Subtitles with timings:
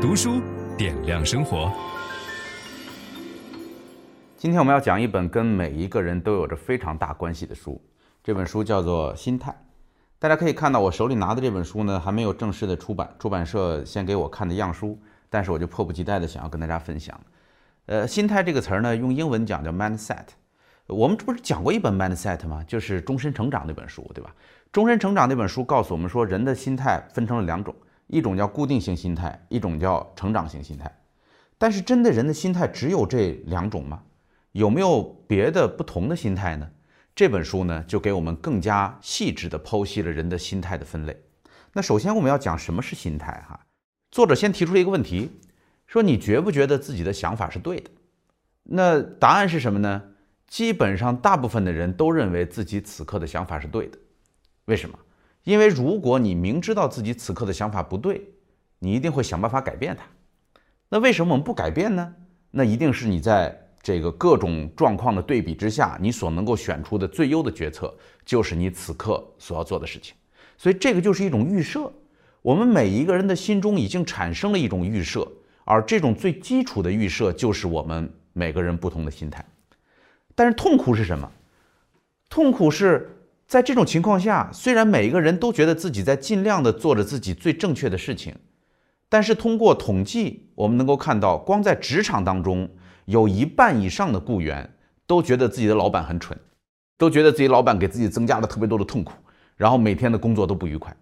[0.00, 0.40] 读书
[0.78, 1.70] 点亮生活。
[4.38, 7.78] 今天我们要讲一本跟每一个人都有着非常大关系的书，
[8.24, 9.52] 这本书叫做《心态》。
[10.18, 17.20] 大家可以看到我手里拿的这本书呢，还没有正式的出版，出版社先给我看的样书，但是我就迫不及待的想要跟大家分享。
[17.84, 20.28] 呃，心态这个词儿呢，用英文讲叫 mindset。
[20.86, 22.64] 我们这不是讲过一本 mindset 吗？
[22.66, 24.34] 就是终身成长那本书，对吧？
[24.72, 27.74] 终身成长那本书告诉我们说，人的心态分成了两种，
[28.10, 30.92] 一种叫固定型心态，一种叫成长型心态。
[31.56, 34.02] 但是真的人的心态只有这两种吗？
[34.52, 36.68] 有没有别的不同的心态呢？
[37.14, 41.16] 这本书呢，就给我们更加细致地剖析了人的心态的分类。
[41.72, 43.60] 那首先我们要讲什么是心态哈？
[44.10, 45.30] 作者先提出了一个问题，
[45.86, 47.90] 说你觉不觉得自己的想法是对的？
[48.64, 50.02] 那答案是什么呢？
[50.48, 53.98] 基本上大部分的人都认为自己此刻的想法是对的。
[54.64, 54.98] 为什么？
[55.50, 58.22] 因为如果你明知道自己此刻的想法不对，
[58.78, 60.04] 你一定会想办法改变它。
[60.88, 62.14] 那为什么我们不改变呢？
[62.50, 63.66] 那一定是你在。
[63.82, 67.90] 这个各种状况的对比之下，你所能够选出的最优的决策，
[68.26, 70.14] 就是你此刻所要做的事情。
[70.58, 71.90] 所以这个就是一种预设，
[72.42, 75.26] 我们每一个人的心中已经产生了一种预设，
[75.64, 79.42] 而这种最基础的预设就是我们每个人不同的心态。
[80.34, 81.32] 但是痛苦是什么？
[82.28, 83.08] 痛苦是
[83.50, 88.32] 在这种情况下，虽然每一个人都觉得自己在尽量的做着自己最正确的事情，
[89.08, 92.70] 但是通过统计，我们能够看到，光在职场当中。
[93.06, 94.72] 有一半以上的雇员
[95.04, 96.38] 都觉得自己的老板很蠢，
[96.96, 99.14] 都觉得自己老板给自己增加了特别多的痛苦，
[99.56, 100.96] 然后每天的工作都不愉快。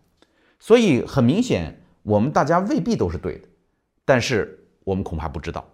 [0.59, 3.49] 所以很明显，我们大家未必都是对的，
[4.07, 5.69] 但是我们恐怕不知道。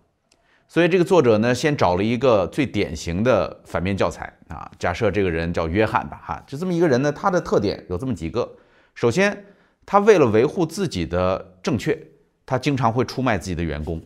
[0.74, 8.56] 所以这个作者呢，先找了一个最典型的反面教材啊，假设这个人叫约翰吧，哈，就这么一个人呢，他的特点有这么几个。
[8.92, 9.44] 首先，
[9.86, 11.96] 他为了维护自己的正确，
[12.44, 14.02] 他经常会出卖自己的员工。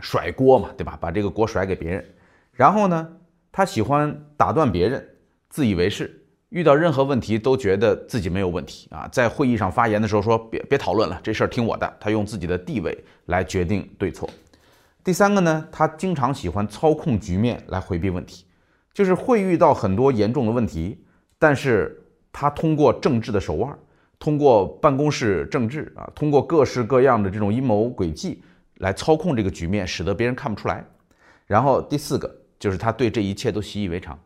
[0.00, 0.98] 甩锅嘛，对吧？
[1.00, 2.04] 把这个锅甩给别人，
[2.50, 3.08] 然后呢，
[3.52, 5.08] 他喜欢打断别人，
[5.48, 9.08] 自以为是，遇到任何问题都觉得自己没有问题啊。
[9.12, 11.96] 在会议上发言的时候说，别别讨论了，这事儿听我的。
[12.00, 14.28] 他用自己的地位来决定对错。
[15.06, 18.44] 第三个呢，他经常喜欢操控局面来回避问题，
[18.92, 20.98] 就是会遇到很多严重的问题，
[21.38, 22.02] 但是
[22.32, 23.78] 他通过政治的手腕，
[24.18, 28.42] 通过办公室政治啊，通过各式各样的这种阴谋诡计。
[28.78, 30.84] 来操控这个局面，使得别人看不出来。
[31.46, 32.28] 然后第四个
[32.58, 34.18] 就是他对这一切都习以为常，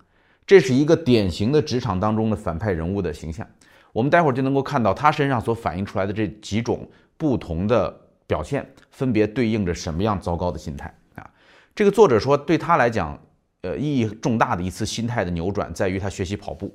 [0.46, 3.46] 这是一个典型的职场当中的反派人物的形象。
[3.92, 7.94] 我们待会儿就能够看到他身上所反映出来的这几种不同的
[8.30, 11.28] 表现，分别对应着什么样糟糕的心态啊？
[11.74, 13.20] 这个作者说，对他来讲，
[13.62, 16.72] 呃，意义重大的一次心态的扭转，在于他学习跑步。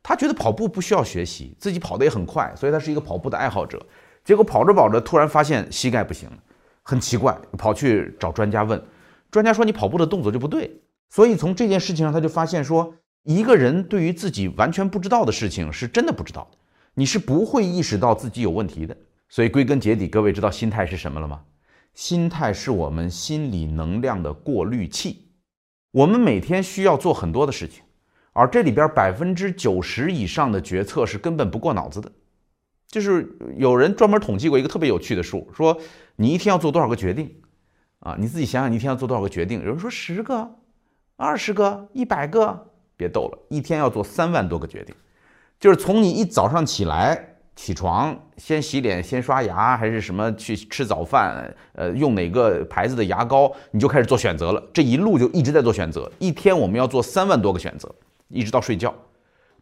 [0.00, 3.84] 他觉得跑步不需要学习，自己跑得也很快，所以他是一个跑步的爱好者。
[4.24, 6.38] 结果跑着跑着，突然发现膝盖不行了。
[6.84, 8.80] 很奇怪，跑去找专家问，
[9.28, 10.80] 专家说你跑步的动作就不对，
[11.10, 16.48] 所以从这件事情上他就发现说，一个人对于自己完全不知道的事情是真的不知道，
[16.94, 18.96] 你是不会意识到自己有问题的。
[19.32, 21.40] 所以归根结底，各位知道心态是什么了吗？
[21.94, 25.30] 心态是我们心理能量的过滤器。
[25.90, 27.82] 我们每天需要做很多的事情，
[28.34, 32.12] 而这里边百分之九十以上的决策是根本不过脑子的。
[32.86, 35.80] 就是有人专门统计过一个特别有趣的数，说
[36.16, 37.34] 你一天要做多少个决定
[38.00, 38.14] 啊？
[38.18, 39.60] 你自己想想，你一天要做多少个决定？
[39.60, 40.56] 有人说十个、
[41.16, 42.68] 二十个、一百个，
[42.98, 44.94] 别逗了，一天要做三万多个决定。
[45.58, 54.62] 就是从你一早上起来起床，先洗脸、先刷牙，还是什么去吃早饭，呃，用哪个牌子的牙膏，你就开始做选择了。
[54.72, 57.94] 这一路就一直在做选择，一天我们要做三万多个选择，
[58.28, 58.94] 一直到睡觉。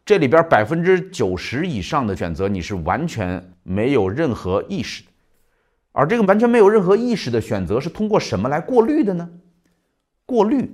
[0.03, 5.09] 这里边百分之九十以上的选择，你是完全没有任何意识的，
[5.91, 9.29] 而这个完全没有任何意识的选择是通过什么来过滤的呢？
[10.25, 10.71] 过滤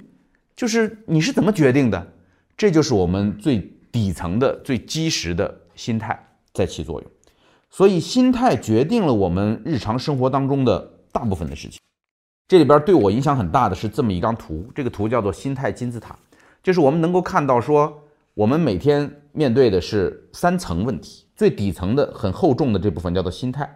[0.55, 2.13] 就是你是怎么决定的？
[2.55, 3.59] 这就是我们最
[3.91, 6.26] 底层的、最基石的心态
[6.57, 7.11] 在起作用。
[7.69, 11.79] 所以，心态决定了我们日常生活当中的大部分的事情。
[12.47, 16.17] 这里边对我影响很大的是这么一张图，这个图叫做心态金字塔，
[16.63, 18.01] 就是我们能够看到说。
[18.33, 23.67] 我们每天面对的是三层问题，最底层的很厚重的这部分叫做心态，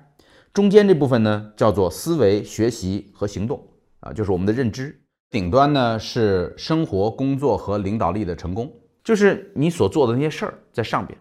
[0.53, 3.59] 中间这部分呢叫做思维、学习和行动，
[4.01, 5.01] 啊，就是我们的认知，
[5.31, 8.71] 顶端呢是生活、工作和领导力的成功，
[9.03, 11.17] 就是你所做的那些事儿在上边。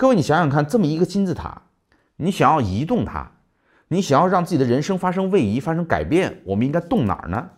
[0.00, 1.62] 各位，你想想看，这么一个金字塔，
[2.18, 3.32] 你想要移动它，
[3.88, 7.50] 你想要让自己的人生发生位移、发生改变，我们应该动哪儿呢？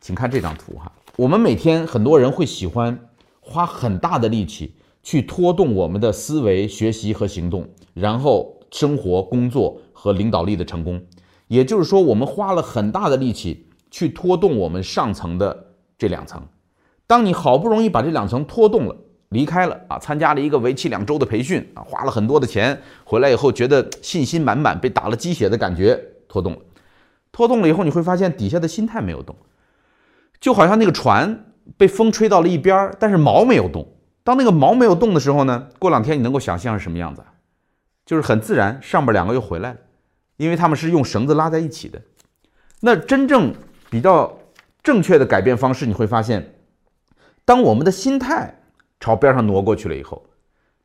[0.00, 2.98] 请看这张图哈，我们每天很多人会喜欢。
[3.42, 11.04] 花很大的力气去拖动我们的思维、学习和行动，然后生活、工作和领导力的成功。
[11.48, 16.44] 也就是说，我们花了很大的力气去拖动我们上层的这两层。
[17.06, 18.96] 当你好不容易把这两层拖动了，
[19.34, 26.58] 离开了啊，参加了一个为期两周的培训啊，花了很多的钱，回来以后觉得信心满满，被打了鸡血的感觉，拖动了。
[27.30, 29.36] 拖动了以后，你会发现底下的心态没有动，
[30.40, 31.44] 就好像那个船
[31.76, 33.86] 被风吹到了一边，但是锚没有动。
[34.22, 37.22] 当那个锚没有动的时候呢，过两天你能够想象是什么样子？
[38.06, 39.78] 就是很自然，上边两个又回来了，
[40.36, 42.00] 因为他们是用绳子拉在一起的。
[42.80, 43.52] 那真正
[43.90, 44.38] 比较
[44.82, 46.54] 正确的改变方式，你会发现，
[47.44, 48.62] 当我们的心态
[49.04, 50.24] 朝边上挪过去了以后，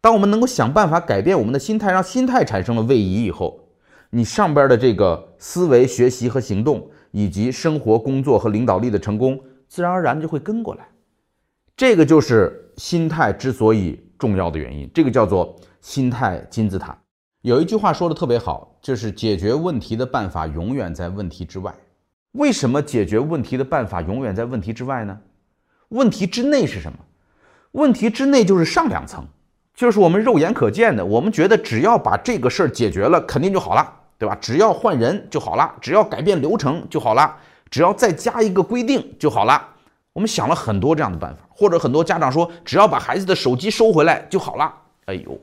[0.02, 3.58] 当我们能够想办法改变我们的心态，让心态产生了位移以后。
[4.10, 9.40] 你上边的这个思维、学习和行动，以及生活、工作和领导力的成功，
[9.70, 10.90] 自然而然就会跟过来。
[11.78, 16.98] 这个就是心态之所以重要的原因，这个叫做心态金字塔。
[17.44, 21.74] 有一句话说的特别好，就是解决问题的办法永远在问题之外。
[22.34, 25.18] 为什么解决问题的办法永远在问题之外呢？
[25.88, 27.00] 问题之内是什么？
[27.72, 29.26] 问题之内就是上两层，
[29.74, 33.96] 就是我们肉眼可见的，我们觉得只要把这个事儿解决了，肯定就好了。
[34.20, 34.38] 对吧？
[34.42, 37.34] 只要换人就好了，只要改变流程就好了，
[37.72, 39.66] 只要再加一个规定就好了。
[40.12, 44.74] 我们想了很多这样的办法，或者很多家长说，只要把孩子的手机收回来就好了。
[45.06, 45.40] 哎呦，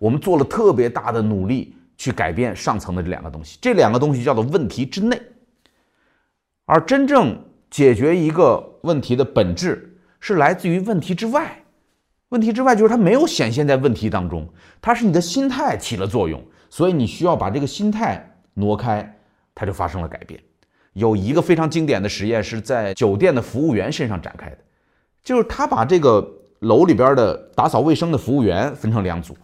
[0.00, 5.16] 我们做了特别大的努力去改变上层的这两个东西，这两个东西叫做问题之内。
[6.64, 7.40] 而真正
[7.70, 9.87] 解决一个问题的本质
[10.20, 11.64] 是来自于问题之外，
[12.30, 14.48] 问题之外就是它没有显现在问题当中，
[14.80, 16.42] 它是你的心态起了作用。
[16.70, 19.16] 所以你需要把这个心态挪开，
[19.54, 20.38] 它就发生了改变。
[20.92, 24.58] 有一个非常经典的实验是在酒店的服务员身上展开的，
[25.22, 26.28] 就是他把这个
[26.60, 29.36] 楼里边的打扫卫生的服务员分成两组，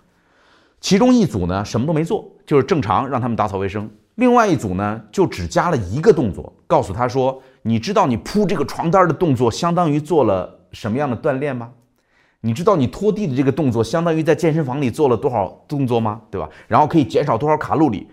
[0.81, 3.87] 其中一组呢什么都没做，就是正常让他们打扫卫生；
[4.17, 11.73] 另外一组呢就只加了一个动作，告诉他说：“你知道你铺这个床单的动作相当于做了什么样的锻炼吗？”
[12.47, 16.21] 你知道你拖地的这个动作相当于在健身房里做了多少动作吗？
[16.31, 16.47] 对吧？
[16.69, 18.06] 然后可以减少多少卡路里？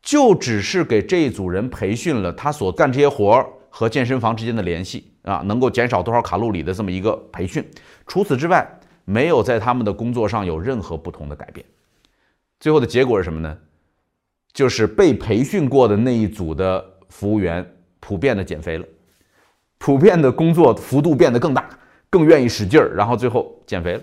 [0.00, 7.62] 就只是给这一组人培训了他所干这些活儿和健身房之间的联系啊，能够减少多少卡路里的这么一个培训。
[8.06, 8.66] 除此之外，
[9.04, 11.66] 没有在他们的工作上有任何不同的改变。
[12.58, 13.54] 最后的结果是什么呢？
[14.54, 17.70] 就是被培训过的那一组的服务员
[18.00, 18.86] 普遍的减肥了，
[19.76, 21.68] 普遍的工作幅度变得更大。
[22.10, 24.02] 更愿意使劲儿，然后最后减肥了。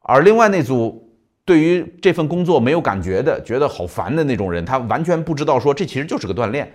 [0.00, 1.10] 而另外那组
[1.44, 6.72] 对于这份工作没有感觉的，觉得好烦的那种人，他完全不知道说这其实就是个锻炼。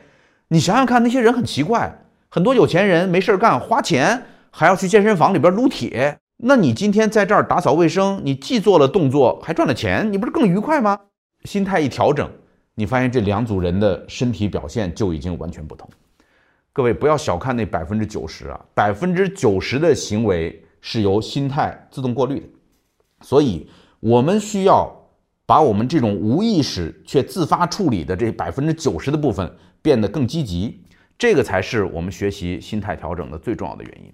[0.48, 1.92] 你想想看，那些人很奇怪，
[2.30, 6.18] 很多有钱人没事儿干，花钱还要去健身房里边撸铁。
[6.38, 10.98] 那你今天在这儿打扫卫生，你既做了动作，还赚了钱，你不是更愉快吗？
[11.44, 12.30] 心态一调整，
[12.76, 15.90] 你发现这两组人的身体表现就已经完全不同。
[16.72, 22.48] 各位不要小看那百分之九十啊，百分之九十的行为是由心态自动过滤的，
[23.22, 23.70] 所以
[24.00, 24.90] 我们需要
[25.46, 29.52] 把我们这种无意识却自发处理的这百分之九十的部分
[29.82, 30.84] 变得更积极，
[31.18, 34.14] 这个才是我们学习心态调整的最重要的原因。